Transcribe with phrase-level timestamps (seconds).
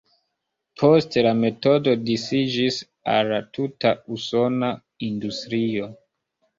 [0.81, 2.81] Poste, la metodo disiĝis
[3.19, 4.75] al tuta usona
[5.13, 5.97] industrio.